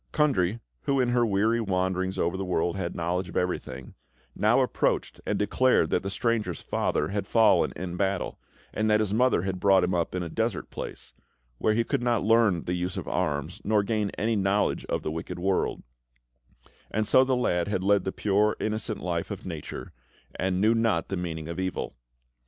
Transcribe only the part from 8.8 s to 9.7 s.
that his mother had